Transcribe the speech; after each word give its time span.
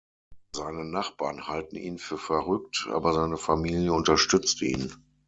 Seine 0.55 0.83
Nachbarn 0.83 1.47
halten 1.47 1.75
ihn 1.75 1.99
für 1.99 2.17
verrückt, 2.17 2.87
aber 2.91 3.13
seine 3.13 3.37
Familie 3.37 3.93
unterstützt 3.93 4.63
ihn. 4.63 4.91